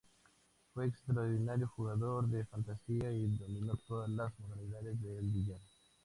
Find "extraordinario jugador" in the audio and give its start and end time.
0.89-2.27